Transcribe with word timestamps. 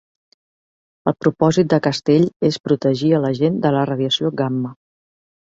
El 1.11 1.13
propòsit 1.25 1.69
de 1.73 1.79
castell 1.87 2.25
és 2.49 2.57
protegir 2.69 3.13
a 3.19 3.21
la 3.27 3.33
gent 3.43 3.61
de 3.67 3.75
la 3.77 3.85
radiació 3.93 4.35
gamma. 4.43 4.75